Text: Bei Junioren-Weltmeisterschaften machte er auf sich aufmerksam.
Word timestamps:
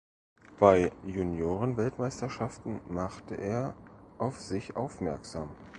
Bei 0.59 0.91
Junioren-Weltmeisterschaften 1.05 2.81
machte 2.87 3.35
er 3.35 3.75
auf 4.17 4.39
sich 4.39 4.75
aufmerksam. 4.75 5.55